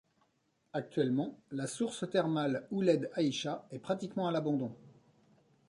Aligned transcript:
Actuellement, 0.73 1.37
la 1.51 1.67
source 1.67 2.09
thermale 2.09 2.67
Ouled 2.71 3.11
Aïcha 3.13 3.67
est 3.71 3.77
pratiquement 3.77 4.27
à 4.27 4.31
l'abandon. 4.31 4.75